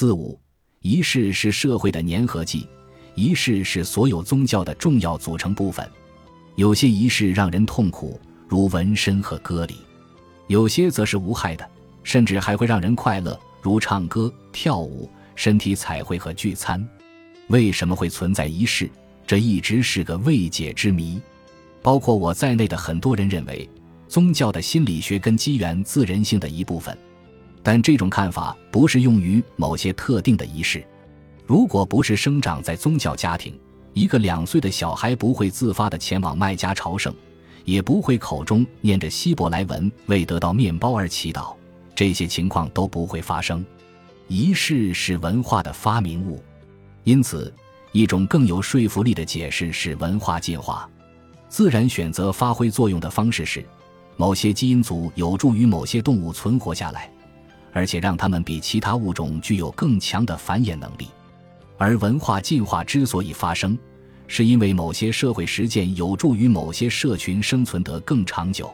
[0.00, 0.40] 四五，
[0.80, 2.66] 仪式是社会的粘合剂，
[3.16, 5.86] 仪式是所有宗教的重要组成部分。
[6.54, 8.18] 有些仪式让人痛苦，
[8.48, 9.74] 如纹身和割礼；
[10.46, 11.70] 有些则是无害的，
[12.02, 16.82] 甚至还会让人快乐，如唱歌、跳舞、身体彩绘和聚餐。
[17.48, 18.88] 为什么会存在仪式？
[19.26, 21.20] 这一直是个未解之谜。
[21.82, 23.68] 包括我在内的很多人认为，
[24.08, 26.96] 宗教的心理学根基源自人性的一部分。
[27.62, 30.84] 但这种看法不是用于某些特定的仪式。
[31.46, 33.58] 如果不是生长在宗教家庭，
[33.92, 37.14] 一个两岁的小孩不会自发地前往麦加朝圣，
[37.64, 41.54] 也不会口中念着希伯来文为得到面包而祈祷。
[41.94, 43.64] 这些情况都不会发生。
[44.28, 46.40] 仪式是文化的发明物，
[47.02, 47.52] 因此，
[47.90, 50.88] 一种更有说服力的解释是文化进化。
[51.48, 53.66] 自然选择发挥作用的方式是，
[54.16, 57.10] 某些基因组有助于某些动物存活下来。
[57.72, 61.08] 而且让它们比其他物种具有更强的繁衍能力，
[61.78, 63.78] 而文化进化之所以发生，
[64.26, 68.72] 是因为某些社会实践有助于某些社群生存得更长久。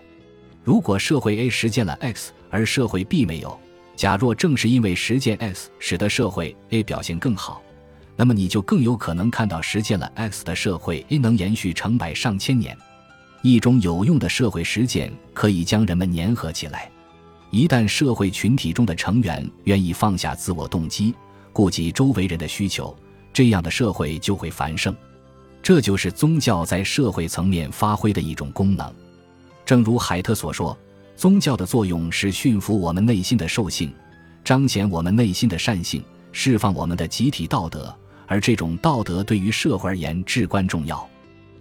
[0.65, 3.59] 如果社会 A 实践了 X，而社会 B 没有，
[3.95, 7.63] 假若正是因为实践 X 使得社会 A 表现更好，
[8.17, 12.77] 那么你就更有可能看到实践了 X 的社会 A 能延续成百上千年。
[13.43, 16.91] 一种有用的社会实践可以将人们粘合起来。
[17.51, 21.15] 一旦社会群体中的成员愿意放下自我动机，
[21.53, 22.95] 顾及周围人的需求，
[23.33, 24.95] 这样的社会就会繁盛。
[25.63, 28.93] 这就是宗教在社会层面发挥的一种功能。
[29.65, 30.77] 正如海特所说，
[31.17, 33.93] 宗教的作用是驯服我们内心的兽性，
[34.45, 37.93] 彰显我们内心的善性，释放我们的集体道德。
[38.29, 41.09] 而这种道德对于社会而言至关重要。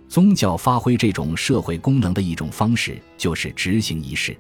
[0.08, 4.36] 宗教发挥这种社会功能的一种方式，就是执行仪式。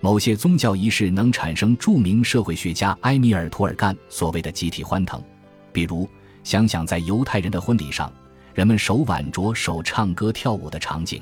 [0.00, 5.22] 某些宗教仪式能产生著名社会学家埃米尔·图尔干所谓的集体欢腾，
[5.72, 6.08] 比如，
[6.44, 8.12] 想想在犹太人的婚礼上，
[8.54, 11.20] 人们手挽着手唱歌跳舞的场景。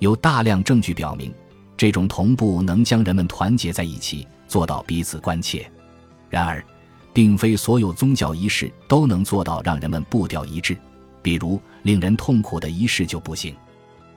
[0.00, 1.32] 有大量证据表明，
[1.76, 5.68] 这种同步能将人们团结在一起，做到彼此关切。
[6.28, 6.62] 然而，
[7.12, 10.76] 并非所有宗教仪式都能做到让人们步调一致，
[11.22, 13.54] 比如令人痛苦的仪式就不行。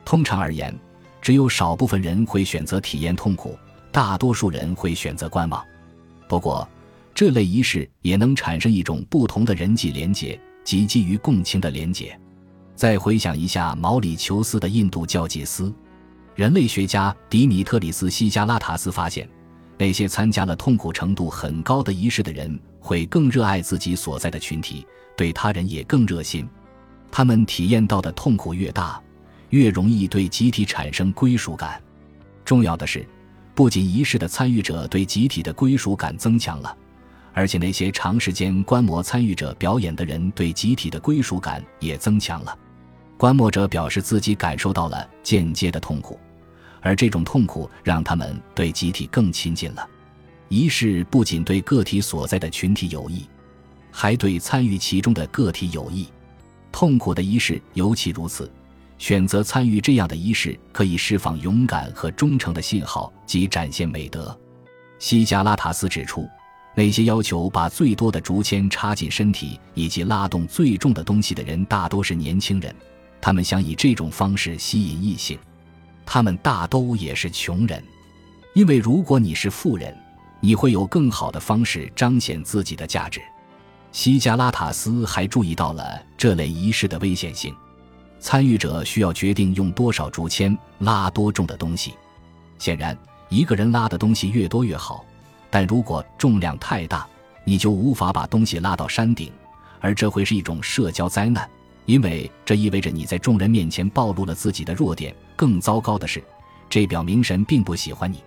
[0.03, 0.78] 通常而言，
[1.22, 3.58] 只有少部分人会选择体验痛苦。
[3.92, 5.64] 大多数人会选择观望，
[6.28, 6.68] 不过，
[7.16, 12.20] 这类仪式也能产生一种不同的人际连结及基于共情的连结。
[12.76, 15.74] 再回想一下毛里求斯的印度教祭司，
[16.36, 19.28] 人类学家迪米特里斯·西加拉塔斯发现，
[19.80, 26.47] 那些参加了痛苦程度很高的仪式的人会更热爱自己所在的群体，对他人也更热心。
[27.09, 29.02] 他们体验到的痛苦越大，
[29.50, 31.81] 越容易对集体产生归属感。
[32.46, 33.03] 重要的是。
[33.57, 36.78] 不仅仪式的参与者对集体的归属感增强了，
[37.34, 42.56] 而且那些长时间观摩参与者表演的人对集体的归属感也增强了。
[43.17, 46.19] 观摩者表示自己感受到了间接的痛苦，
[46.81, 49.90] 而这种痛苦让他们对集体更亲近了。
[50.50, 53.25] 仪式不仅对个体所在的群体有益，
[53.90, 56.07] 还对参与其中的个体有益。
[56.72, 58.47] 痛苦的仪式尤其如此。
[58.97, 64.38] 选择参与这样的仪式，可以释放勇敢和忠诚的信号及展现美德。
[65.00, 66.28] 西加拉塔斯指出，
[66.75, 72.75] 那些要求把最多的竹签插进身体以及拉动最重的东西的人，大都是年轻人。
[73.22, 75.38] 他们想以这种方式吸引异性。
[76.06, 77.84] 他们大都也是穷人，
[78.53, 79.96] 因为如果你是富人，
[80.40, 83.22] 你会有更好的方式彰显自己的价值。
[83.91, 87.53] 西加拉塔斯还注意到了这类仪式的危险性。
[88.19, 91.94] 参与者需要决定用多少竹签拉多重的东西。
[92.57, 92.97] 显然，
[93.29, 95.05] 一个人拉的东西越多越好，
[95.50, 97.07] 但如果重量太大，
[97.44, 99.31] 你就无法把东西拉到山顶，
[99.79, 101.47] 而这会是一种社交灾难，
[101.85, 105.16] 因为这意味着你在众人面前暴露了自己的弱点。
[105.35, 106.23] 更糟糕的是，
[106.67, 108.23] 这表明神并不喜欢你。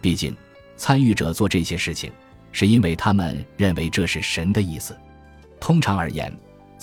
[0.00, 0.34] 毕竟，
[0.76, 2.12] 参与者做这些事情，
[2.52, 4.96] 是因为他们认为这是神的意思。
[5.58, 6.32] 通常而言。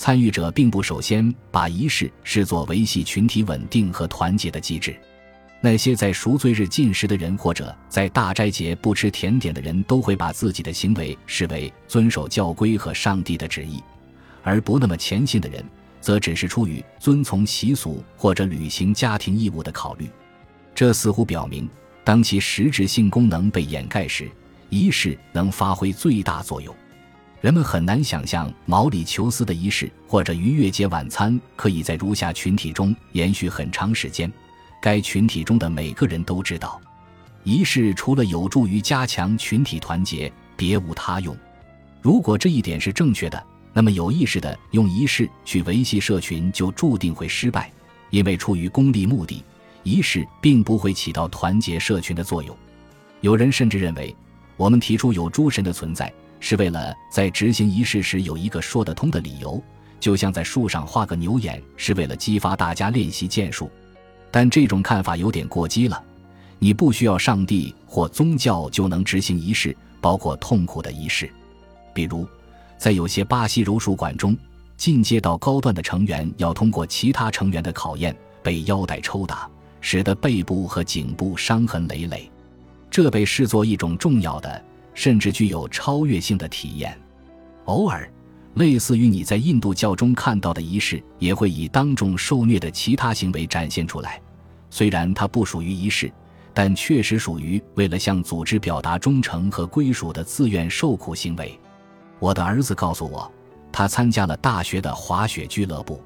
[0.02, 4.96] 参与者并不首先把仪式视作维系群体稳定和团结的机制。
[5.60, 13.78] 那些在赎罪日进食的人，或者在大斋节不吃甜点的人，都会把自己的行为视为遵守教规和上帝的旨意；
[14.42, 15.64] 而不那么虔信的人，
[16.00, 20.10] 则只是出于遵从习俗或者履行家庭义务的考虑。
[20.74, 21.70] 这似乎表明，
[22.02, 24.28] 当其实质性功能被掩盖时，
[24.68, 26.74] 仪式能发挥最大作用。
[27.42, 34.32] 人们很难想象毛里求斯的仪式或者逾越节晚餐可以在如下群体中延续很长时间。
[34.80, 36.80] 该群体中的每个人都知道，
[37.42, 41.36] 仪式除了有助于加强群体团结，别无他用。
[42.00, 47.72] 如果这一点是正确的，那么有意识的用仪式去维系社群就注定会失败，
[48.10, 49.42] 因为出于功利目的，
[49.82, 52.56] 仪式并不会起到团结社群的作用。
[53.20, 54.14] 有人甚至认为，
[54.56, 56.12] 我们提出有诸神的存在，
[56.42, 59.62] 是为了在执行仪式时有一个说得通的理由，
[60.00, 63.70] 就像在树上画个牛眼是为了激发大家练习剑术。
[64.28, 66.02] 但这种看法有点过激了。
[66.58, 71.30] 你不需要上帝或宗教就能执行仪式，包括痛苦的仪式。
[71.94, 72.26] 比如，
[72.76, 74.36] 在有些巴西柔术馆中，
[74.76, 79.48] 进阶到高段的成员要通过其他成员的考验，被腰带抽打，
[79.80, 82.28] 使得背部和颈部伤痕累累。
[82.90, 86.96] 这被视作一种重要的，甚至具有超越性的体验。
[87.66, 88.10] 偶尔，
[88.54, 94.20] 类似于你在印度教中看到的仪式，也会以当众受虐的其他行为展现出来。
[94.70, 96.12] 虽然它不属于仪式。
[96.54, 101.58] 但确实属于为了向组织表达忠诚和归属的自愿受苦行为。
[102.18, 103.32] 我的儿子告诉我，
[103.72, 105.98] 他参加了大学的滑雪俱乐部。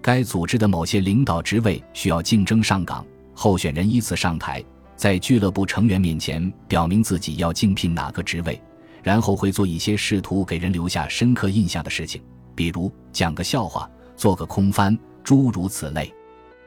[0.00, 3.04] 该组织的某些领导职位需要竞争上岗，
[3.34, 4.64] 候选人依次上台，
[5.00, 8.60] 在俱乐部成员面前表明自己要竞聘哪个职位，
[9.02, 12.20] 然后会做一些试图给人留下深刻印象的事情，
[12.54, 14.94] 比如讲个笑话、做个空翻，
[15.24, 16.12] 诸如此类。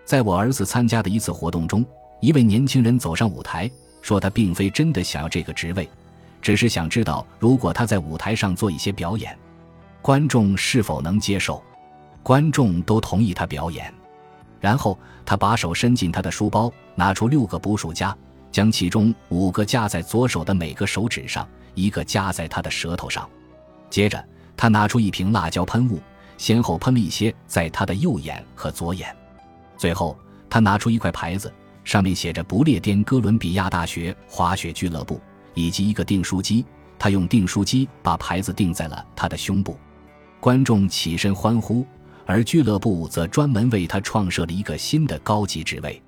[0.03, 1.85] 在我儿子参加的一次活动中。
[2.21, 3.69] 一位年轻人走上舞台，
[4.01, 5.87] 说：“他并非真的想要这个职位，
[6.41, 9.37] 只是想知道，如果他在舞台上做一些表演，
[10.01, 11.61] 观众是否能接受。
[12.23, 13.93] 观众都同意他表演。
[14.63, 18.15] 然后他把手伸进他的书包，拿出六个捕鼠夹，
[18.49, 21.45] 将其中五个夹在左手的每个手指上，
[21.75, 23.29] 一个夹在他的舌头上。
[23.89, 24.25] 接着，
[24.55, 25.99] 他拿出一瓶辣椒喷雾，
[26.37, 29.13] 先后喷了一些在他的右眼和左眼。
[29.77, 30.17] 最后，
[30.49, 35.19] 他拿出一块牌子。”上面写着“不列颠哥伦比亚大学滑雪俱乐部”
[35.55, 36.65] 以及一个订书机。
[36.97, 39.77] 他用订书机把牌子钉在了他的胸部。
[40.39, 41.85] 观众起身欢呼，
[42.25, 46.01] 而俱乐部则专门为他创设了一个新的高级职位。